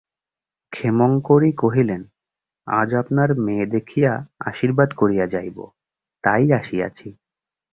ক্ষেমংকরী 0.73 1.51
কহিলেন, 1.51 2.01
আজ 2.67 2.89
আপনার 2.93 3.29
মেয়ে 3.35 3.65
দেখিয়া 3.65 4.11
আশীর্বাদ 4.39 4.89
করিয়া 4.91 5.25
যাইব, 5.27 5.57
তাই 6.23 6.45
আসিয়াছি। 6.51 7.07